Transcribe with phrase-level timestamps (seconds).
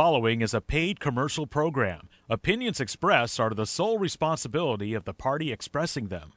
[0.00, 2.08] Following is a paid commercial program.
[2.26, 6.32] Opinions expressed are the sole responsibility of the party expressing them.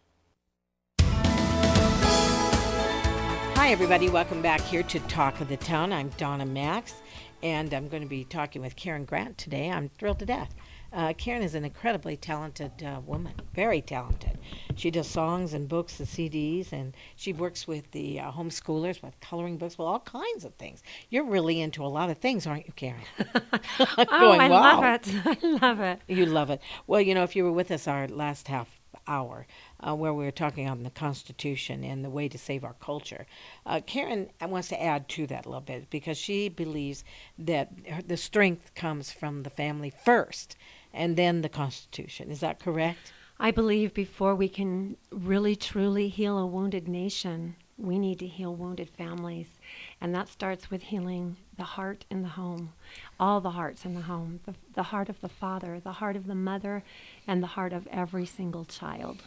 [3.55, 4.09] Hi, everybody.
[4.09, 5.93] Welcome back here to Talk of the Town.
[5.93, 6.95] I'm Donna Max,
[7.41, 9.71] and I'm going to be talking with Karyn Grant today.
[9.71, 10.53] I'm thrilled to death.
[10.93, 14.37] Uh, Karyn is an incredibly talented uh, woman, very talented.
[14.75, 19.19] She does songs and books and CDs, and she works with the uh, homeschoolers with
[19.19, 20.83] coloring books, with all kinds of things.
[21.09, 23.03] You're really into a lot of things, aren't you, Karyn?
[23.97, 24.81] oh, Going, I wow.
[24.81, 25.15] love it.
[25.43, 25.99] I love it.
[26.07, 26.61] You love it.
[26.85, 29.47] Well, you know, if you were with us our last half hour,
[29.79, 33.25] uh, where we were talking on the Constitution and the way to save our culture,
[33.65, 37.03] uh, Karyn wants to add to that a little bit because she believes
[37.39, 37.71] that
[38.07, 40.55] the strength comes from the family first
[40.93, 42.29] and then the Constitution.
[42.29, 43.11] Is that correct?
[43.39, 48.55] I believe before we can really truly heal a wounded nation, we need to heal
[48.55, 49.59] wounded families.
[49.99, 52.73] And that starts with healing the heart in the home,
[53.19, 56.27] all the hearts in the home the, the heart of the father, the heart of
[56.27, 56.83] the mother,
[57.27, 59.23] and the heart of every single child.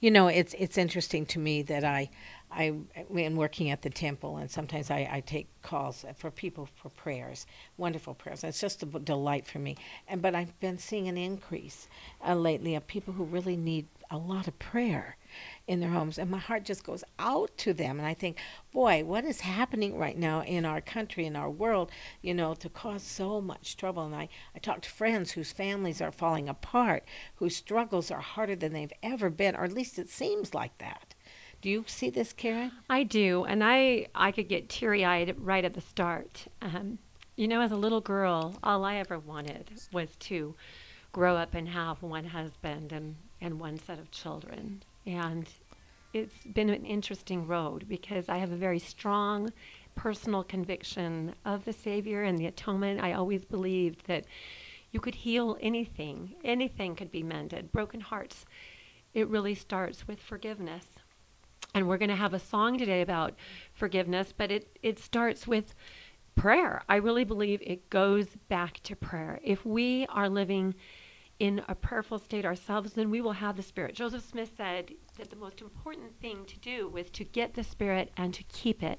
[0.00, 2.10] You know, it's it's interesting to me that I
[2.50, 2.74] I
[3.14, 7.46] am working at the temple, and sometimes I, I take calls for people for prayers,
[7.76, 8.44] wonderful prayers.
[8.44, 9.76] It's just a delight for me.
[10.08, 11.88] And but I've been seeing an increase
[12.26, 15.16] uh, lately of people who really need a lot of prayer
[15.66, 17.98] in their homes, and my heart just goes out to them.
[17.98, 18.38] And I think,
[18.72, 21.90] boy, what is happening right now in our country, in our world,
[22.22, 24.04] you know, to cause so much trouble?
[24.04, 27.04] And I I talk to friends whose families are falling apart,
[27.36, 31.05] whose struggles are harder than they've ever been, or at least it seems like that.
[31.66, 32.70] Do you see this, Karyn?
[32.88, 36.46] I do, and I I could get teary eyed right at the start.
[36.62, 37.00] Um,
[37.34, 40.54] you know, as a little girl, all I ever wanted was to
[41.10, 45.48] grow up and have one husband and and one set of children, and
[46.12, 49.50] it's been an interesting road because I have a very strong
[49.96, 53.00] personal conviction of the Savior and the atonement.
[53.00, 54.24] I always believed that
[54.92, 57.72] you could heal anything, anything could be mended.
[57.72, 58.46] Broken hearts.
[59.14, 60.95] It really starts with forgiveness
[61.76, 63.34] and we're going to have a song today about
[63.74, 65.74] forgiveness, but it, it starts with
[66.34, 66.80] prayer.
[66.88, 69.38] I really believe it goes back to prayer.
[69.44, 70.74] If we are living
[71.38, 73.94] in a prayerful state ourselves, then we will have the Spirit.
[73.94, 78.10] Joseph Smith said that the most important thing to do was to get the Spirit
[78.16, 78.98] and to keep it.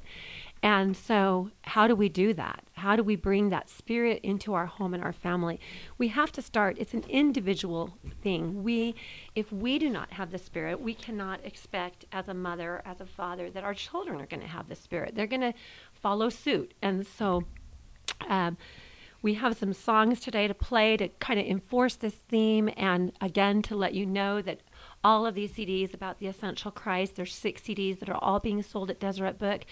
[0.64, 2.64] And so, how do we do that?
[2.74, 5.60] How do we bring that Spirit into our home and our family?
[5.98, 8.64] We have to start, it's an individual thing.
[8.64, 8.96] We,
[9.36, 13.06] if we do not have the Spirit, we cannot expect as a mother, as a
[13.06, 15.16] father, that our children are going to have the Spirit.
[15.16, 15.54] They're going to
[15.94, 16.74] follow suit.
[16.82, 17.44] And so,
[18.28, 18.58] um,
[19.22, 23.62] we have some songs today to play to kind of enforce this theme and again
[23.64, 24.62] to let you know that
[25.04, 28.62] all of these CDs about the essential Christ, there's six CDs that are all being
[28.62, 29.64] sold at Deseret Book.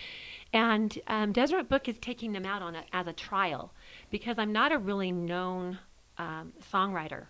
[0.56, 3.74] And um, Deseret Book is taking them out on a, as a trial
[4.10, 5.80] because I'm not a really known
[6.18, 7.26] um, songwriter.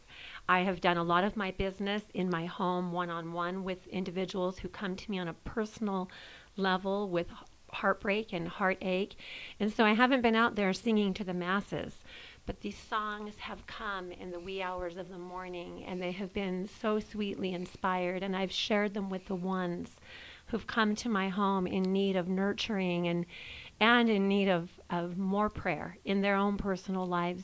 [0.47, 3.87] I have done a lot of my business in my home one on one with
[3.87, 6.07] individuals who come to me on a personal
[6.55, 7.25] level with
[7.71, 9.15] heartbreak and heartache.
[9.59, 11.95] And so I haven't been out there singing to the masses.
[12.45, 16.31] But these songs have come in the wee hours of the morning and they have
[16.31, 18.21] been so sweetly inspired.
[18.21, 19.95] And I've shared them with the ones
[20.55, 23.25] who've come to my home in need of nurturing and,
[23.81, 27.43] and in need of, of more prayer in their own personal lives.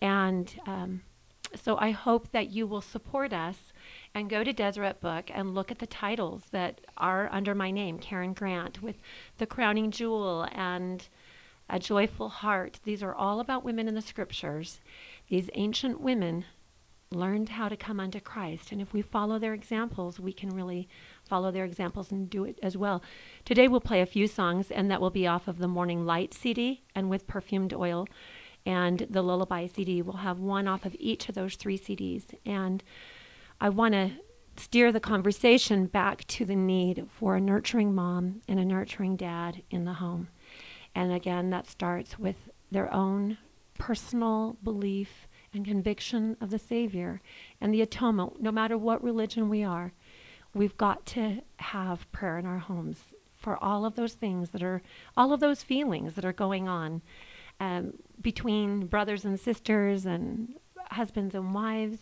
[0.00, 1.02] And um,
[1.56, 3.72] so I hope that you will support us
[4.14, 7.98] and go to Deseret Book and look at the titles that are under my name,
[7.98, 8.94] Karyn Grant, with
[9.38, 11.08] The Crowning Jewel and
[11.68, 12.78] A Joyful Heart.
[12.84, 14.78] These are all about women in the scriptures.
[15.28, 16.44] These ancient women
[17.10, 18.72] learned how to come unto Christ.
[18.72, 20.88] And if we follow their examples, we can really
[21.24, 23.02] follow their examples and do it as well.
[23.44, 26.34] Today we'll play a few songs, and that will be off of the Morning Light
[26.34, 28.06] CD and with perfumed oil.
[28.64, 32.24] And the Lullaby CD We'll have one off of each of those three CDs.
[32.44, 32.82] And
[33.60, 34.10] I want to
[34.56, 39.62] steer the conversation back to the need for a nurturing mom and a nurturing dad
[39.70, 40.28] in the home.
[40.94, 43.38] And again, that starts with their own
[43.78, 45.25] personal belief
[45.56, 47.20] and conviction of the Savior
[47.60, 49.92] and the atonement, no matter what religion we are.
[50.54, 52.98] We've got to have prayer in our homes
[53.36, 54.82] for all of those things that are,
[55.16, 57.02] all of those feelings that are going on
[57.60, 60.54] um, between brothers and sisters and
[60.90, 61.98] husbands and wives,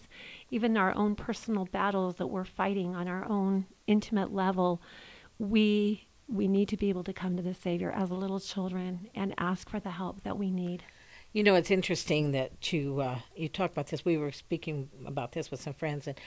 [0.51, 4.81] even our own personal battles that we're fighting on our own intimate level.
[5.39, 9.35] We we need to be able to come to the Savior as little children and
[9.37, 10.83] ask for the help that we need.
[11.35, 14.05] You know, it's interesting that you uh, you talk about this.
[14.05, 16.21] We were speaking about this with some friends, and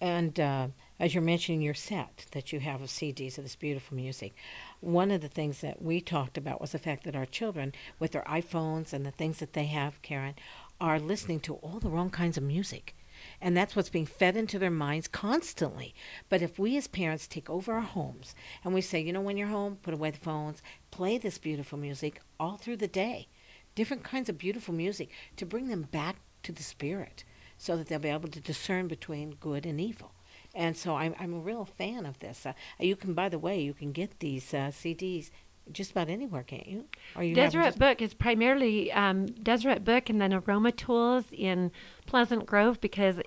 [0.00, 0.68] and uh,
[1.00, 4.34] as you're mentioning your set that you have of CDs of this beautiful music,
[4.78, 8.12] one of the things that we talked about was the fact that our children, with
[8.12, 10.34] their iPhones and the things that they have, Karyn,
[10.80, 12.94] are listening to all the wrong kinds of music.
[13.40, 15.92] And that's what's being fed into their minds constantly.
[16.28, 19.36] But if we as parents take over our homes and we say, you know, when
[19.36, 20.62] you're home, put away the phones,
[20.92, 23.26] play this beautiful music all through the day,
[23.74, 27.24] different kinds of beautiful music to bring them back to the spirit
[27.58, 30.12] so that they'll be able to discern between good and evil.
[30.54, 32.44] And so I'm, I'm a real fan of this.
[32.44, 35.30] Uh, you can, by the way, you can get these uh, CDs
[35.70, 36.84] just about anywhere, can't you?
[37.14, 41.70] Or you Deseret Book is primarily um, Deseret Book and then Aroma Tools in
[42.06, 43.20] Pleasant Grove because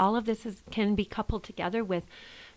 [0.00, 2.04] all of this is, can be coupled together with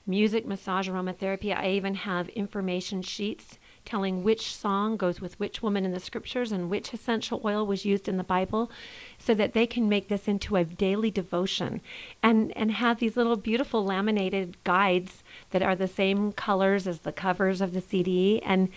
[0.07, 1.55] music, massage, aromatherapy.
[1.55, 6.51] I even have information sheets telling which song goes with which woman in the scriptures
[6.51, 8.71] and which essential oil was used in the Bible
[9.17, 11.81] so that they can make this into a daily devotion
[12.21, 17.11] and and have these little beautiful laminated guides that are the same colors as the
[17.11, 18.69] covers of the CD and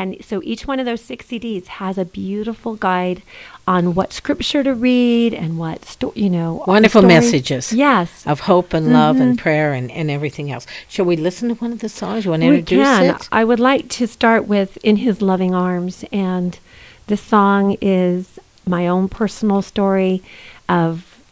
[0.00, 3.22] and so each one of those six CDs has a beautiful guide
[3.68, 7.70] on what scripture to read and what, sto- you know, wonderful messages.
[7.70, 8.26] Yes.
[8.26, 9.22] Of hope and love mm-hmm.
[9.22, 10.66] and prayer and, and everything else.
[10.88, 12.24] Shall we listen to one of the songs?
[12.24, 13.14] You want to we introduce can.
[13.14, 13.28] it?
[13.30, 16.02] I would like to start with In His Loving Arms.
[16.10, 16.58] And
[17.06, 20.22] the song is my own personal story
[20.66, 21.22] of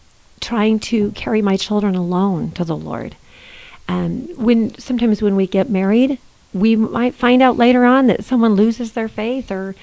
[0.40, 3.16] trying to carry my children alone to the Lord.
[3.88, 6.18] And when sometimes when we get married,
[6.54, 9.74] we might find out later on that someone loses their faith or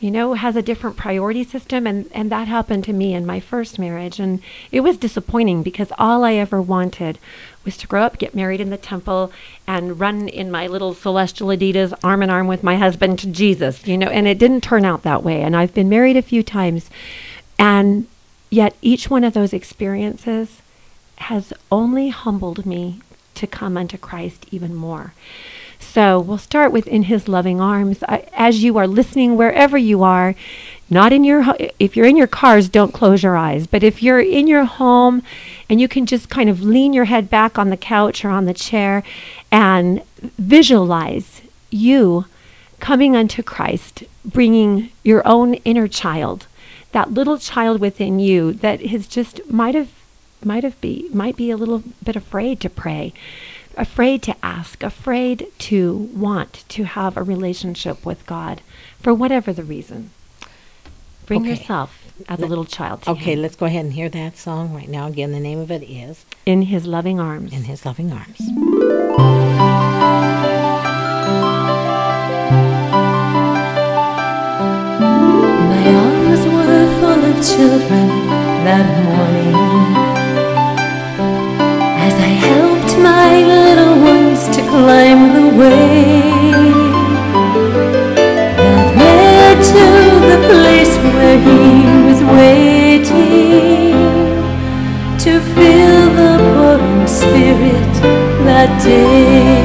[0.00, 3.40] you know has a different priority system and and that happened to me in my
[3.40, 4.18] first marriage.
[4.18, 4.40] And
[4.72, 7.18] it was disappointing because all I ever wanted
[7.64, 9.32] was to grow up get married in the temple
[9.66, 13.86] and run in my little celestial adidas arm in arm with my husband to Jesus
[13.86, 14.08] you know.
[14.08, 15.42] And it didn't turn out that way.
[15.42, 16.88] And I've been married a few times.
[17.58, 18.06] And
[18.50, 20.62] yet each one of those experiences
[21.16, 23.00] has only humbled me
[23.34, 25.12] to come unto Christ even more
[25.84, 28.02] so we'll start with In His Loving Arms.
[28.08, 30.34] As you are listening, wherever you are,
[30.90, 31.44] not in your,
[31.78, 33.66] if you're in your cars, don't close your eyes.
[33.66, 35.22] But if you're in your home
[35.68, 38.44] and you can just kind of lean your head back on the couch or on
[38.44, 39.02] the chair
[39.50, 40.02] and
[40.38, 42.26] visualize you
[42.80, 46.46] coming unto Christ, bringing your own inner child,
[46.92, 49.90] that little child within you that has just might have
[50.44, 53.12] might have be might be a little bit afraid to pray
[53.76, 58.60] afraid to ask, afraid to want to have a relationship with God
[59.00, 60.10] for whatever the reason.
[61.26, 61.50] Bring okay.
[61.50, 63.42] yourself as Let, a little child Okay, him.
[63.42, 65.06] let's go ahead and hear that song right now.
[65.08, 67.52] Again, the name of it is In His Loving Arms.
[67.52, 68.40] In His Loving Arms.
[75.70, 78.08] My arms were full of children
[78.64, 79.54] that morning
[82.06, 83.63] as I helped my little ones to
[84.74, 86.20] climb the way
[88.98, 89.84] that led to
[90.30, 91.62] the place where he
[92.06, 93.94] was waiting
[95.24, 97.92] to feel the pouring spirit
[98.46, 99.63] that day.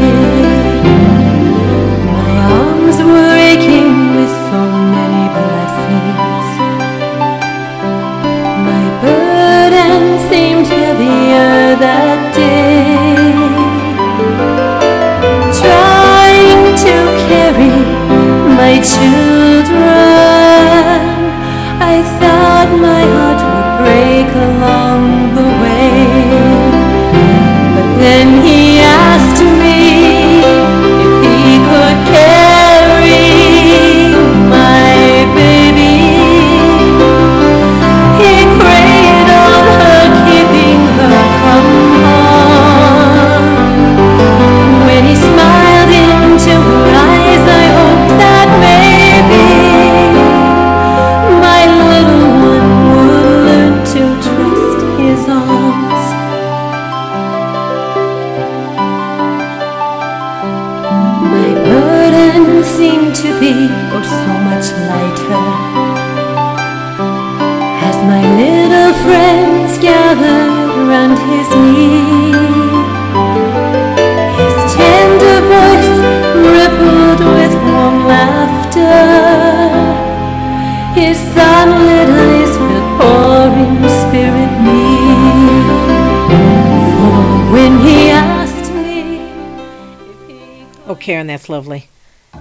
[91.00, 91.90] Karyn, that's lovely.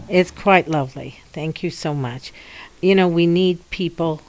[0.09, 1.21] It's quite lovely.
[1.33, 2.33] Thank you so much.
[2.81, 4.21] You know, we need people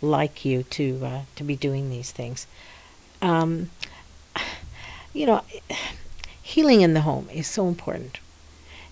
[0.00, 2.46] like you to uh, to be doing these things.
[3.20, 3.70] Um,
[5.12, 5.42] you know,
[6.42, 8.18] healing in the home is so important.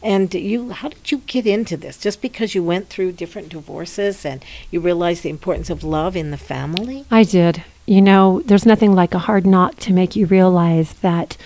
[0.03, 1.97] And you, how did you get into this?
[1.97, 6.31] Just because you went through different divorces and you realized the importance of love in
[6.31, 7.07] the family?
[7.11, 7.65] I did.
[7.87, 11.37] You know, there's nothing like a hard knock to make you realize that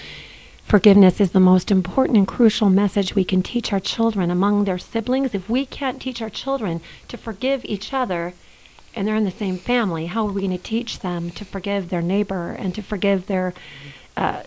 [0.71, 4.79] forgiveness is the most important and crucial message we can teach our children among their
[4.79, 5.35] siblings.
[5.35, 8.35] If we can't teach our children to forgive each other
[8.95, 11.89] and they're in the same family, how are we going to teach them to forgive
[11.89, 13.53] their neighbor and to forgive their
[14.17, 14.45] uh,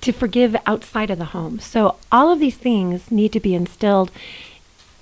[0.00, 1.58] to forgive outside of the home.
[1.60, 4.10] So all of these things need to be instilled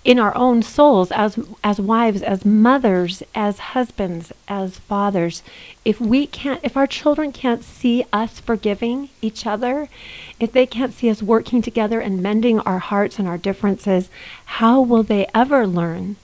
[0.07, 5.43] in our own souls as as wives, as mothers, as husbands, as fathers.
[5.85, 9.89] If we can't if our children can't see us forgiving each other,
[10.39, 14.09] if they can't see us working together and mending our hearts and our differences,
[14.45, 16.15] how will they ever learn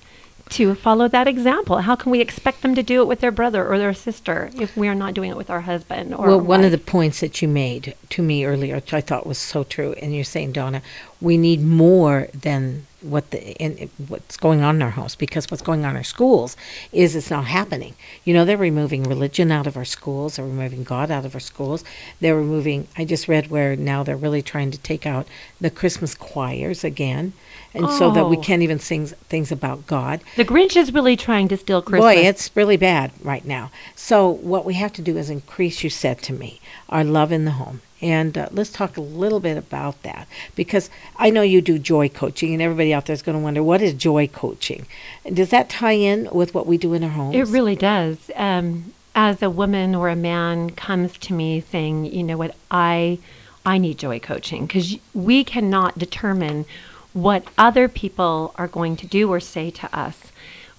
[0.51, 1.79] to follow that example.
[1.79, 4.77] How can we expect them to do it with their brother or their sister if
[4.77, 7.41] we are not doing it with our husband or well, one of the points that
[7.41, 10.83] you made to me earlier, which I thought was so true, and you're saying, Donna,
[11.23, 15.63] we need more than what the in, what's going on in our homes because what's
[15.63, 16.57] going on in our schools
[16.93, 17.95] is it's not happening.
[18.25, 20.37] You know, they're removing religion out of our schools.
[20.37, 21.85] They're removing God out of our schools.
[22.21, 22.89] They're removing.
[22.97, 25.27] I just read where now they're really trying to take out
[25.61, 27.33] the Christmas choirs again,
[27.75, 28.41] and so that we Oh.
[28.41, 30.21] can't even sing things about God.
[30.37, 32.15] The Grinch is really trying to steal Christmas.
[32.15, 33.71] Boy, it's really bad right now.
[33.97, 37.45] So what we have to do is increase, you said to me, our love in
[37.45, 37.81] the home.
[38.01, 40.27] And uh, let's talk a little bit about that
[40.57, 43.63] because I know you do joy coaching, and everybody out there is going to wonder
[43.63, 44.87] what is joy coaching.
[45.33, 47.37] Does that tie in with what we do in our homes?
[47.37, 48.29] It really does.
[48.35, 53.19] Um, as a woman or a man comes to me saying, you know what, I,
[53.65, 56.65] I need joy coaching because we cannot determine
[57.13, 60.33] what other people are going to do or say to us.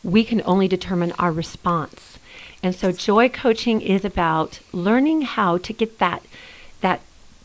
[0.04, 2.18] We can only determine our response.
[2.62, 6.24] And so joy coaching is about learning how to get that
[6.82, 7.02] that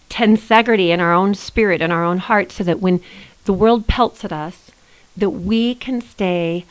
[0.09, 3.01] tensegrity in our own spirit and our own heart so that when
[3.45, 4.71] the world pelts at us
[5.17, 6.65] that we can stay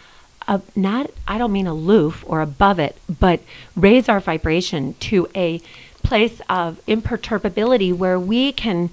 [0.47, 3.41] uh, not I don't mean aloof or above it, but
[3.75, 5.61] raise our vibration to a
[6.03, 8.89] place of imperturbability where we can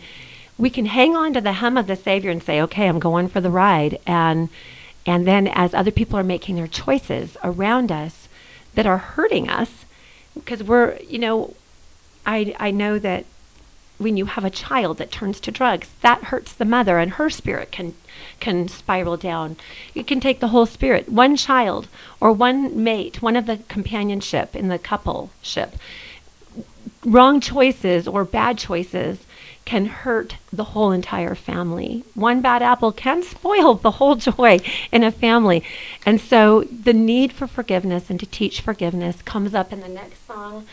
[0.57, 3.29] we can hang on to the hem of the Savior and say, "Okay, I'm going
[3.29, 4.49] for the ride," and
[5.07, 8.29] and then as other people are making their choices around us
[8.75, 9.85] that are hurting us,
[10.35, 11.55] because we're you know,
[12.25, 13.25] I I know that
[13.99, 17.31] when you have a child that turns to drugs, that hurts the mother and her
[17.31, 17.95] spirit can
[18.41, 19.57] can spiral down.
[19.95, 21.09] It can take the whole spirit.
[21.09, 21.89] One child
[22.21, 25.73] or one mate, one of the companionship in the coupleship.
[27.05, 29.19] Wrong choices or bad choices
[29.65, 32.05] can hurt the whole entire family.
[32.15, 34.61] One bad apple can spoil the whole joy
[34.93, 35.63] in a family.
[36.05, 40.27] And so the need for forgiveness and to teach forgiveness comes up in the next
[40.27, 40.67] song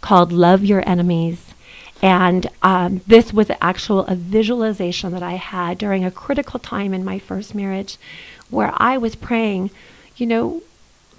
[0.00, 1.54] called Love Your Enemies.
[2.02, 7.04] And um, this was actual a visualization that I had during a critical time in
[7.04, 7.96] my first marriage,
[8.50, 9.70] where I was praying.
[10.16, 10.62] You know,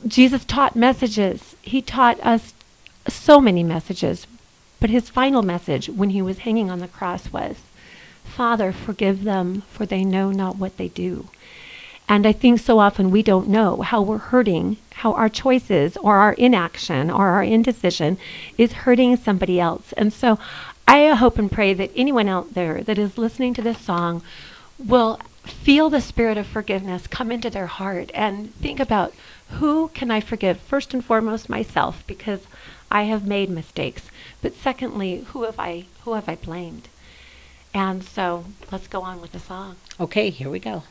[0.05, 1.55] Jesus taught messages.
[1.61, 2.53] He taught us
[3.07, 4.27] so many messages,
[4.83, 7.55] but his final message when he was hanging on the cross was,
[8.25, 11.29] "Father, forgive them, for they know not what they do."
[12.09, 16.17] And I think so often we don't know how we're hurting, how our choices or
[16.17, 18.17] our inaction or our indecision
[18.57, 19.93] is hurting somebody else.
[19.93, 20.37] And so
[20.85, 24.21] I hope and pray that anyone out there that is listening to this song
[24.77, 29.13] will feel the spirit of forgiveness come into their heart and think about
[29.49, 30.59] who can I forgive?
[30.59, 32.47] First and foremost myself because
[32.91, 34.09] I have made mistakes.
[34.41, 36.89] But secondly, who have I who have I blamed?
[37.73, 39.77] And so let's go on with the song.
[39.99, 40.83] Okay, here we go.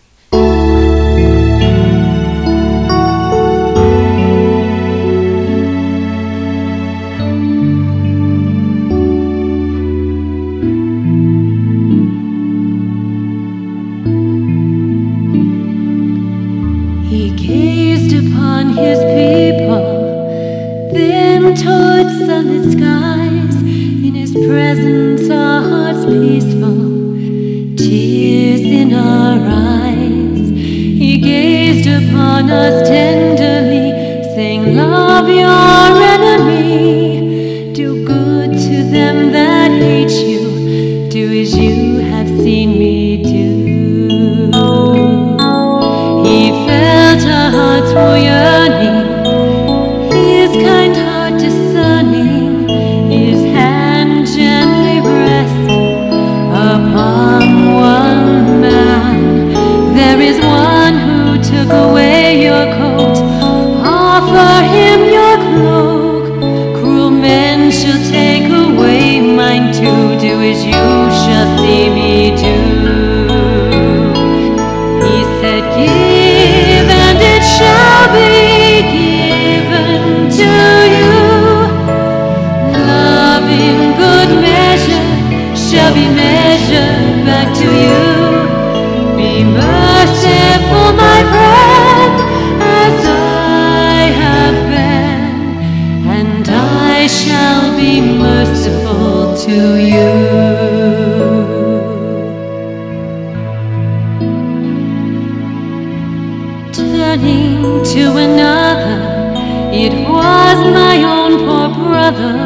[109.93, 112.37] It was my own poor brother.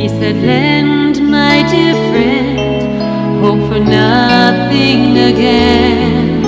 [0.00, 6.42] He said, Lend, my dear friend, hope for nothing again.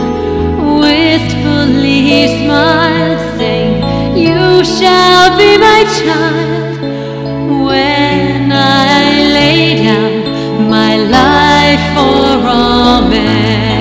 [0.81, 3.77] Wistfully he smiled, saying,
[4.17, 6.75] You shall be my child
[7.67, 9.03] when I
[9.39, 13.72] lay down my life for all men.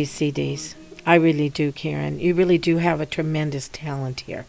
[0.00, 0.74] These CDs.
[1.04, 2.18] I really do, Karyn.
[2.18, 4.46] You really do have a tremendous talent here.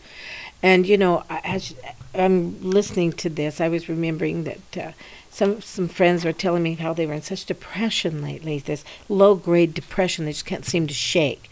[0.64, 1.76] And you know, as
[2.16, 4.92] I'm listening to this, I was remembering that uh,
[5.30, 8.60] some some friends were telling me how they were in such depression lately.
[8.60, 11.50] This low grade depression, they just can't seem to shake.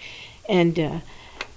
[0.47, 0.99] And uh,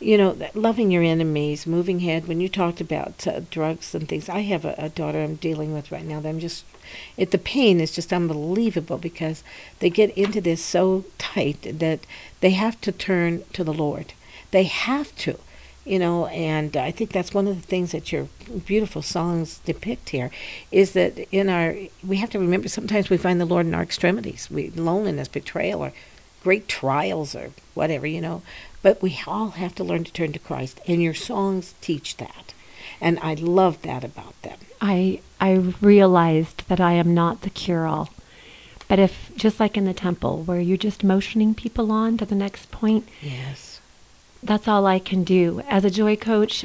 [0.01, 2.27] you know, loving your enemies, moving ahead.
[2.27, 5.73] When you talked about uh, drugs and things, I have a, a daughter I'm dealing
[5.73, 6.19] with right now.
[6.19, 6.65] That I'm just,
[7.17, 9.43] it the pain is just unbelievable because
[9.79, 12.01] they get into this so tight that
[12.41, 14.15] they have to turn to the Lord.
[14.51, 15.39] They have to,
[15.85, 16.27] you know.
[16.27, 18.29] And I think that's one of the things that your
[18.67, 20.31] beautiful songs depict here,
[20.71, 21.77] is that in our
[22.07, 25.83] we have to remember sometimes we find the Lord in our extremities, we loneliness, betrayal,
[25.83, 25.93] or
[26.43, 28.43] great trials, or whatever, you know.
[28.83, 32.53] But we all have to learn to turn to Christ, and your songs teach that.
[33.03, 34.59] And I love that about them.
[34.81, 38.09] I I realized that I am not the cure all.
[38.89, 42.35] But if just like in the temple where you're just motioning people on to the
[42.35, 43.81] next point, Yes.
[44.43, 45.63] that's all I can do.
[45.69, 46.65] As a joy coach,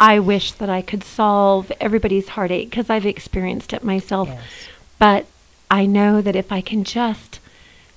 [0.00, 4.28] I wish that I could solve everybody's heartache because I've experienced it myself.
[4.28, 4.42] Yes.
[4.98, 5.26] But
[5.70, 7.40] I know that if I can just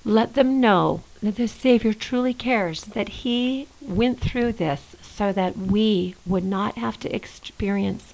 [0.03, 4.90] let them know that the Savior truly cares, that He went through this
[5.21, 8.12] so that we would not have to experience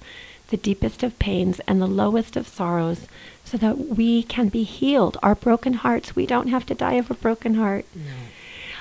[0.48, 3.06] the deepest of pains and the lowest of sorrows,
[3.42, 5.16] so that we can be healed.
[5.22, 7.86] Our broken hearts, we don't have to die of a broken heart.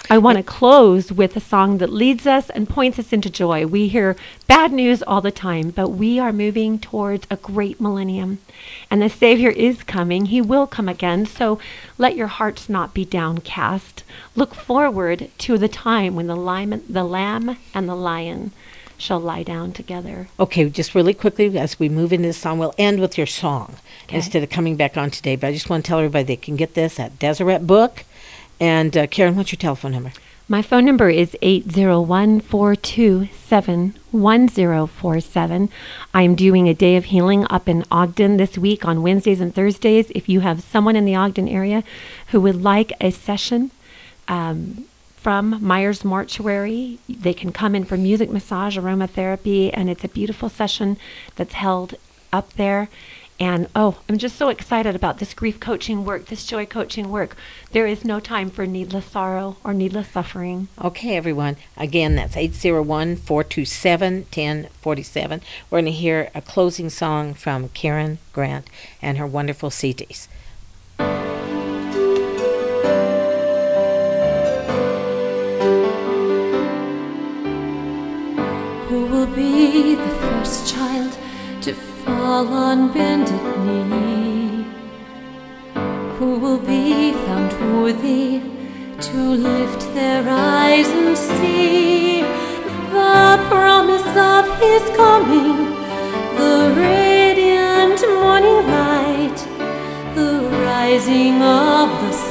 [0.09, 3.65] I want to close with a song that leads us and points us into joy.
[3.67, 4.15] We hear
[4.47, 8.39] bad news all the time, but we are moving towards a great millennium.
[8.89, 10.27] And the Savior is coming.
[10.27, 11.25] He will come again.
[11.25, 11.59] So
[11.97, 14.05] let your hearts not be downcast.
[14.33, 18.51] Look forward to the time when the, the lamb and the lion
[18.97, 20.29] shall lie down together.
[20.39, 23.75] Okay, just really quickly as we move into this song, we'll end with your song
[24.05, 24.15] Okay.
[24.15, 25.35] instead of coming back on today.
[25.35, 28.05] But I just want to tell everybody they can get this at Deseret Book.
[28.59, 30.11] And uh, Karen, what's your telephone number?
[30.49, 35.69] My phone number is 801 427 1047.
[36.13, 40.09] I'm doing a day of healing up in Ogden this week on Wednesdays and Thursdays.
[40.15, 41.83] If you have someone in the Ogden area
[42.27, 43.71] who would like a session
[44.29, 44.85] um,
[45.17, 50.47] from Myers Mortuary, they can come in for music, massage, aromatherapy, and it's a beautiful
[50.47, 50.95] session
[51.35, 51.95] that's held
[52.31, 52.87] up there.
[53.39, 57.37] And oh, I'm just so excited about this grief coaching work, this joy coaching work.
[57.71, 60.69] There is no time for needless sorrow or needless suffering.
[60.83, 61.57] Okay, everyone.
[61.75, 65.41] Again, that's 801 427 1047.
[65.69, 68.67] We're going to hear a closing song from Karyn Grant
[69.03, 70.27] and her wonderful CDs.
[82.27, 84.65] Fall on bended knee?
[86.17, 88.41] Who will be found worthy
[89.07, 89.17] to
[89.49, 92.23] lift their eyes and see
[92.97, 95.57] the promise of his coming,
[96.41, 99.39] the radiant morning light,
[100.17, 100.31] the
[100.67, 102.26] rising of the sun,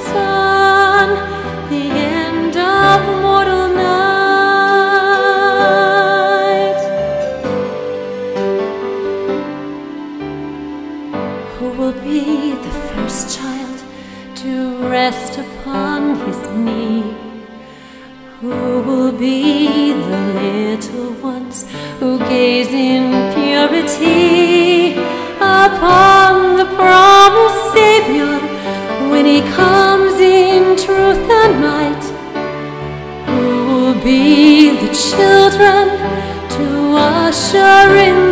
[18.42, 21.64] Who will be the little ones
[21.99, 24.92] who gaze in purity
[25.37, 28.37] upon the promised Savior
[29.09, 32.05] when he comes in truth and might?
[33.31, 35.88] Who will be the children
[36.57, 36.66] to
[36.99, 38.25] usher in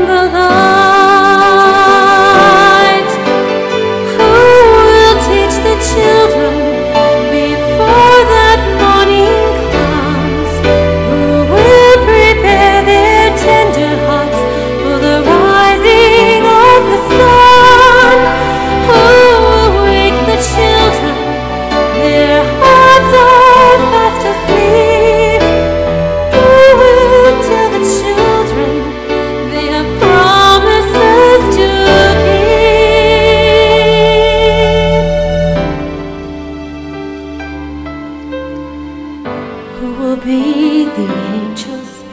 [40.15, 42.05] will be the angels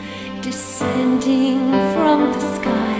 [0.42, 1.60] descending
[1.94, 2.98] from the sky?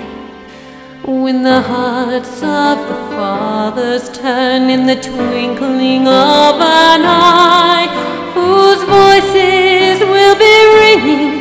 [1.06, 7.88] When the hearts of the fathers turn in the twinkling of an eye,
[8.36, 11.40] whose voices will be ringing,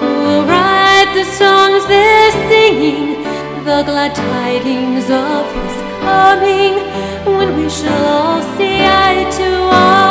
[0.00, 3.22] who will write the songs they're singing,
[3.64, 6.74] the glad tidings of his coming,
[7.36, 10.01] when we shall all see eye to eye.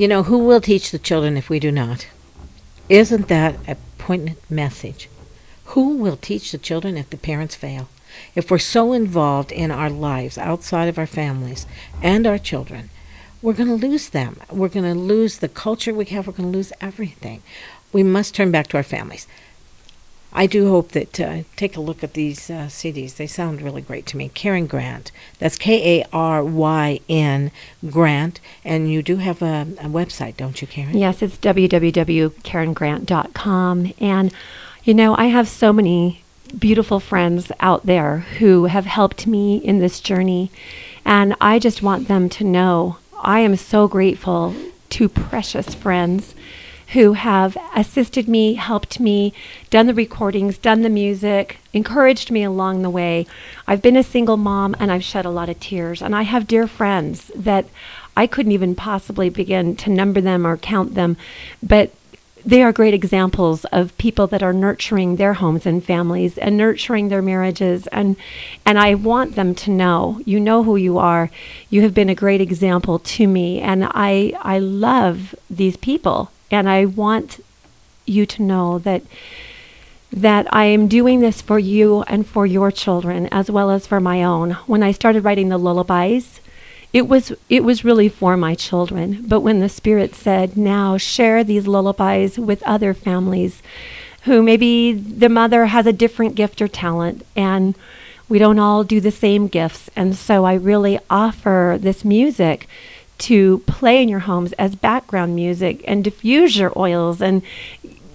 [0.00, 2.06] You know, who will teach the children if we do not?
[2.88, 5.10] Isn't that a poignant message?
[5.76, 7.90] Who will teach the children if the parents fail?
[8.34, 11.66] If we're so involved in our lives outside of our families
[12.02, 12.88] and our children,
[13.42, 14.40] we're going to lose them.
[14.50, 16.26] We're going to lose the culture we have.
[16.26, 17.42] We're going to lose everything.
[17.92, 19.26] We must turn back to our families.
[20.32, 23.16] I do hope that uh, take a look at these uh, CDs.
[23.16, 24.28] They sound really great to me.
[24.28, 25.10] Karyn Grant.
[25.38, 27.50] That's K A R Y N
[27.88, 28.38] Grant.
[28.64, 30.94] And you do have a, a website, don't you, Karyn?
[30.94, 33.92] Yes, it's www.karyngrant.com.
[33.98, 34.32] And,
[34.84, 36.22] you know, I have so many
[36.58, 40.50] beautiful friends out there who have helped me in this journey.
[41.04, 44.54] And I just want them to know I am so grateful
[44.90, 46.34] to precious friends
[46.92, 49.32] who have assisted me, helped me,
[49.70, 53.26] done the recordings, done the music, encouraged me along the way.
[53.66, 56.02] I've been a single mom and I've shed a lot of tears.
[56.02, 57.66] And I have dear friends that
[58.16, 61.16] I couldn't even possibly begin to number them or count them.
[61.62, 61.92] But
[62.44, 67.08] they are great examples of people that are nurturing their homes and families and nurturing
[67.08, 68.16] their marriages and
[68.64, 71.30] and I want them to know you know who you are
[71.68, 76.68] you have been a great example to me and I I love these people and
[76.68, 77.42] I want
[78.06, 79.02] you to know that
[80.12, 84.00] that I am doing this for you and for your children as well as for
[84.00, 84.52] my own.
[84.66, 86.40] When I started writing the lullabies
[86.92, 89.24] it was it was really for my children.
[89.26, 93.62] But when the spirit said now share these lullabies with other families
[94.22, 97.74] who maybe the mother has a different gift or talent and
[98.28, 99.88] we don't all do the same gifts.
[99.94, 102.68] And so i really offer this music
[103.20, 107.42] to play in your homes as background music and diffuse your oils and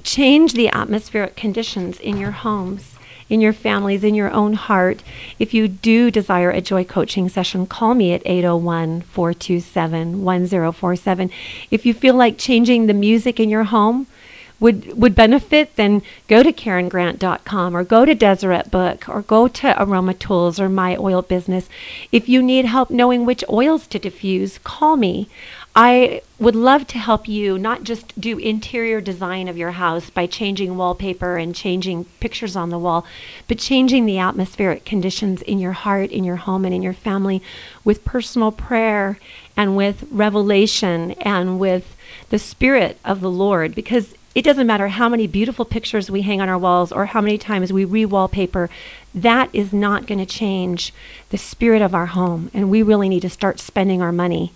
[0.03, 2.95] change the atmospheric conditions in your homes
[3.29, 5.01] in your families, in your own heart.
[5.39, 11.31] If you do desire a joy coaching session, call me at 801 427 1047.
[11.71, 14.07] If you feel like changing the music in your home,
[14.59, 19.81] would would benefit, then go to KarynGrant.com or go to Deseret Book or go to
[19.81, 21.69] Aroma Tools or My Oil Business.
[22.11, 25.27] If you need help knowing which oils to diffuse, call me.
[25.77, 30.25] I would love to help you not just do interior design of your house by
[30.25, 33.05] changing wallpaper and changing pictures on the wall,
[33.49, 37.43] but changing the atmospheric conditions in your heart, in your home, and in your family
[37.83, 39.19] with personal prayer
[39.57, 41.97] and with revelation and with
[42.29, 43.75] the Spirit of the Lord.
[43.75, 47.21] Because it doesn't matter how many beautiful pictures we hang on our walls or how
[47.21, 48.69] many times we re wallpaper,
[49.15, 50.93] that is not going to change
[51.29, 52.51] the spirit of our home.
[52.53, 54.51] And we really need to start spending our money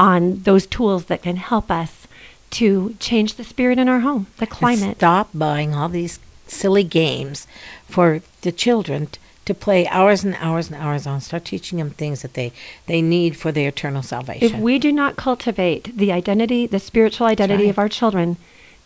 [0.00, 2.06] on those tools that can help us
[2.50, 4.96] to change the spirit in our home, the climate.
[4.96, 7.46] Stop buying all these silly games
[7.86, 11.20] for the children t- to play hours and hours and hours on.
[11.20, 12.52] Start teaching them things that they,
[12.86, 14.54] they need for their eternal salvation.
[14.54, 17.70] If we do not cultivate the identity, the spiritual identity right.
[17.70, 18.38] of our children,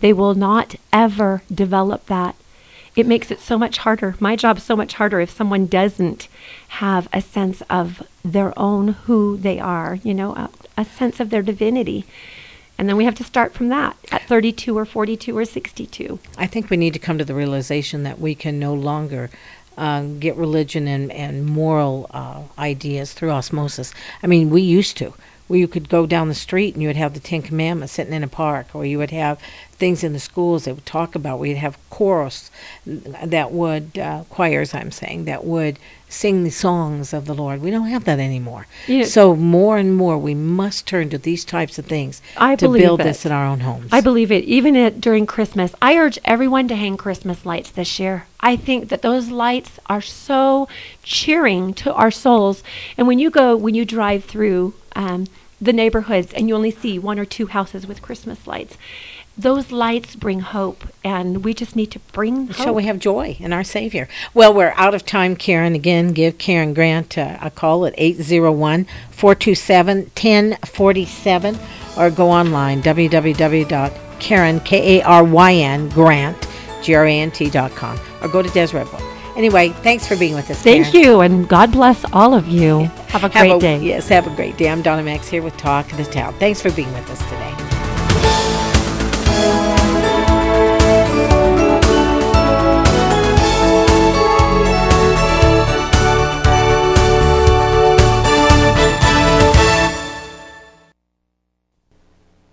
[0.03, 2.35] they will not ever develop that.
[2.97, 4.17] It makes it so much harder.
[4.19, 6.27] My job's so much harder if someone doesn't
[6.69, 11.31] have a sense of their own who they are, you know, a, a sense of
[11.31, 12.05] their divinity.
[12.77, 16.19] And then we have to start from that at 32 or 42 or 62.
[16.37, 19.31] I think we need to come to the realization that we can no longer
[19.79, 23.95] uh, get religion and, and moral uh, ideas through osmosis.
[24.21, 25.15] I mean, we used to.
[25.49, 28.15] Where you could go down the street and you would have the Ten Commandments sitting
[28.15, 29.39] in a park, or you would have
[29.73, 31.41] things in the schools they would talk about.
[31.41, 32.51] We'd have chorus
[32.87, 35.79] that would, uh, choirs, I'm saying, that would
[36.09, 37.61] sing the songs of the Lord.
[37.61, 38.67] We don't have that anymore.
[39.05, 43.01] So more and more we must turn to these types of things I to build
[43.01, 43.05] it.
[43.05, 43.89] this in our own homes.
[43.93, 44.45] I believe it.
[44.45, 48.27] Even at, during Christmas, I urge everyone to hang Christmas lights this year.
[48.41, 50.69] I think that those lights are so
[51.03, 52.63] cheering to our souls.
[52.97, 55.27] And when you go, when you drive through um,
[55.61, 58.77] the neighborhoods and you only see one or two houses with Christmas lights,
[59.39, 62.57] those lights bring hope, and we just need to bring hope.
[62.67, 64.09] So we have joy in our Savior.
[64.35, 65.75] Well, we're out of time, Karyn.
[65.75, 71.59] Again, give Karyn Grant uh, a call at 801 427 1047
[71.97, 76.49] or go online www.karyn, K-A-R-Y-N, Grant,
[76.83, 79.12] G-R-A-N-T dot com or go to Deseret Book.
[79.37, 81.03] Anyway, thanks for being with us, Thank Karyn.
[81.03, 82.81] you, and God bless all of you.
[83.09, 83.79] Have a Have great a, day.
[83.81, 84.69] Yes, have a great day.
[84.69, 86.35] I'm Donna Max here with Talk of the Town.
[86.35, 87.49] Thanks for being with us today.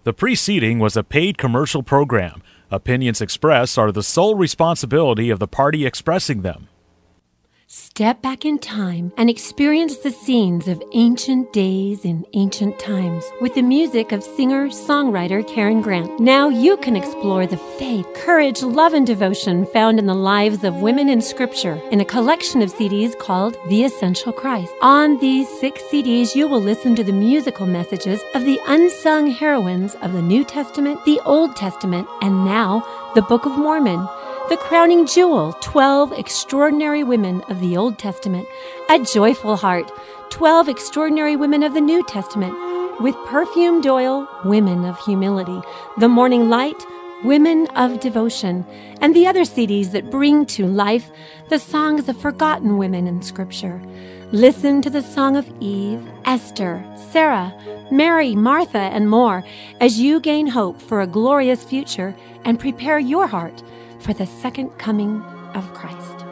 [0.05, 2.41] The preceding was a paid commercial program.
[2.71, 6.68] Opinions expressed are the sole responsibility of the party expressing them.
[7.71, 13.53] Step back in time and experience the scenes of ancient days in ancient times with
[13.53, 16.19] the music of singer songwriter Karyn Grant.
[16.19, 20.81] Now you can explore the faith, courage, love, and devotion found in the lives of
[20.81, 24.73] women in Scripture in a collection of CDs called The Essential Christ.
[24.81, 29.93] On these six CDs, you will listen to the musical messages of the unsung heroines
[30.01, 34.07] of the New Testament, the Old Testament, and now the Book of Mormon.
[34.49, 38.47] The crowning jewel 12 extraordinary women of the Old Testament,
[38.89, 39.91] a joyful heart
[40.31, 42.55] 12 extraordinary women of the New Testament,
[42.99, 45.61] with perfumed oil, women of humility,
[45.99, 46.83] the morning light,
[47.23, 48.65] women of devotion,
[49.01, 51.11] and the other CDs that bring to life
[51.49, 53.79] the songs of forgotten women in Scripture.
[54.31, 57.53] Listen to the song of Eve, Esther, Sarah,
[57.91, 59.43] Mary, Martha, and more
[59.79, 63.61] as you gain hope for a glorious future and prepare your heart
[63.99, 65.21] for the second coming
[65.53, 66.25] of Christ.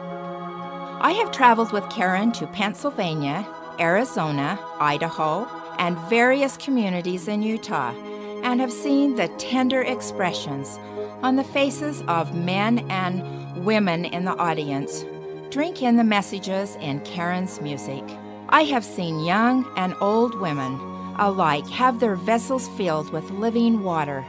[1.00, 3.46] I have traveled with Karyn to Pennsylvania,
[3.78, 5.46] Arizona, Idaho,
[5.78, 7.94] and various communities in Utah.
[8.42, 10.78] and have seen the tender expressions
[11.22, 15.04] on the faces of men and women in the audience.
[15.50, 18.04] Drink in the messages in Karyn's music.
[18.48, 20.78] I have seen young and old women
[21.18, 24.24] alike have their vessels filled with living water.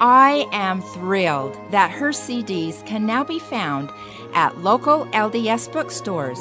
[0.00, 3.90] I am thrilled that her CDs can now be found
[4.34, 6.38] at local LDS bookstores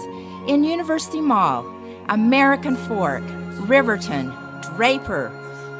[0.47, 1.65] in University Mall,
[2.09, 3.23] American Fork,
[3.67, 4.33] Riverton,
[4.75, 5.31] Draper,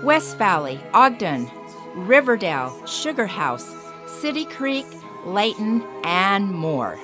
[0.03, 1.51] West Valley, Ogden,
[1.95, 3.69] Riverdale, Sugar House,
[4.07, 4.85] City Creek,
[5.25, 6.97] Layton, and more.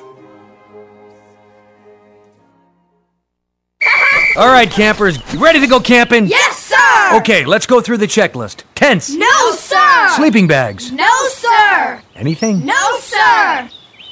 [4.38, 6.28] All right, campers, you ready to go camping?
[6.28, 6.61] Yes,
[6.92, 7.18] sir!
[7.18, 8.64] Okay, let's go through the checklist.
[8.76, 9.14] Tents.
[9.14, 10.10] No, sir!
[10.16, 10.92] Sleeping bags.
[10.92, 12.02] No, sir!
[12.16, 12.66] Anything?
[12.66, 13.70] No, sir!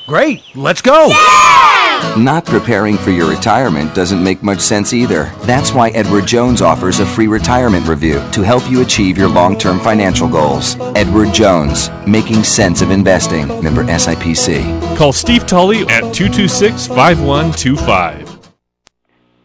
[0.07, 1.07] Great, let's go.
[1.07, 2.15] Yeah!
[2.17, 5.31] Not preparing for your retirement doesn't make much sense either.
[5.41, 9.57] That's why Edward Jones offers a free retirement review to help you achieve your long
[9.57, 10.77] term financial goals.
[10.95, 13.47] Edward Jones, making sense of investing.
[13.61, 14.97] Member SIPC.
[14.97, 18.49] Call Steve Tully at 226 5125.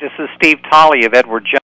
[0.01, 1.61] This is Steve Tully of Edward Jones.